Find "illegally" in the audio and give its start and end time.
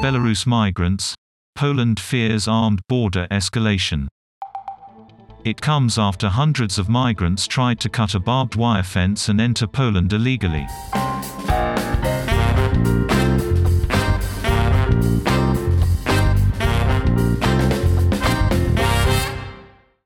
10.12-10.68